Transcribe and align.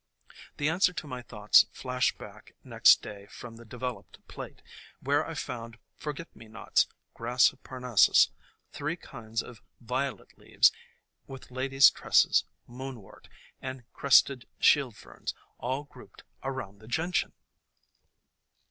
The 0.57 0.67
answer 0.67 0.93
to 0.93 1.05
my 1.05 1.21
thoughts 1.21 1.67
flashed 1.71 2.17
back 2.17 2.55
next 2.63 3.03
day 3.03 3.27
from 3.27 3.55
the 3.57 3.65
developed 3.65 4.17
plate, 4.27 4.63
where 4.99 5.23
I 5.23 5.35
found 5.35 5.77
Forget 5.95 6.35
me 6.35 6.47
nots, 6.47 6.87
Grass 7.13 7.53
of 7.53 7.61
Parnassus, 7.61 8.31
three 8.71 8.95
kinds 8.95 9.41
THE 9.41 9.45
COMING 9.45 9.51
OF 9.51 9.57
SPRING 9.57 9.67
II 9.67 9.81
of 9.81 9.87
Violet 9.87 10.37
leaves, 10.39 10.71
with 11.27 11.51
Ladies' 11.51 11.91
Tresses, 11.91 12.45
Moonwort, 12.67 13.29
and 13.61 13.83
Crested 13.93 14.47
Shield 14.59 14.95
Ferns, 14.97 15.35
all 15.59 15.83
grouped 15.83 16.23
around 16.41 16.79
the 16.79 16.87
Gentian 16.87 17.33